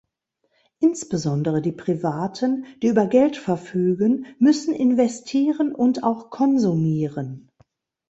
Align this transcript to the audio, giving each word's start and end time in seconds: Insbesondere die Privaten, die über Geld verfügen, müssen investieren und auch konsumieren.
Insbesondere 0.79 1.61
die 1.61 1.71
Privaten, 1.73 2.65
die 2.81 2.87
über 2.87 3.05
Geld 3.05 3.37
verfügen, 3.37 4.25
müssen 4.39 4.73
investieren 4.73 5.75
und 5.75 6.01
auch 6.03 6.31
konsumieren. 6.31 7.51